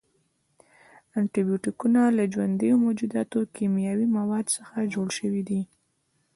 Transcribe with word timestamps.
انټي 1.19 1.41
بیوټیکونه 1.47 2.01
له 2.17 2.23
ژوندیو 2.33 2.81
موجوداتو، 2.85 3.39
کیمیاوي 3.55 4.07
موادو 4.17 4.53
څخه 4.57 4.75
جوړ 4.93 5.07
شوي 5.17 5.41
دي. 5.49 5.61